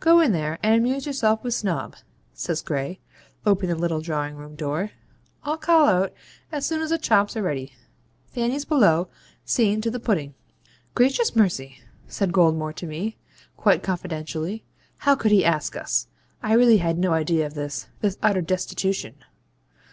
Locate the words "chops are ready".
6.98-7.74